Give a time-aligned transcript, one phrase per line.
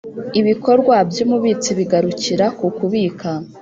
[0.39, 3.29] Ibikorwa by Umubitsi bigarukira ku kubika